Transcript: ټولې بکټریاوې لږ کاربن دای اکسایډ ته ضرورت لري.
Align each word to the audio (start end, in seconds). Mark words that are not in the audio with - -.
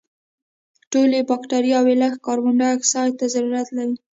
ټولې 0.91 1.19
بکټریاوې 1.29 1.95
لږ 2.01 2.13
کاربن 2.25 2.53
دای 2.59 2.71
اکسایډ 2.75 3.11
ته 3.19 3.25
ضرورت 3.33 3.67
لري. 3.77 3.95